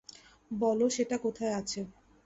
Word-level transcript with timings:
বলো, 0.51 0.85
সেটা 0.89 1.15
কোথায় 1.17 1.53
আছে! 1.59 1.79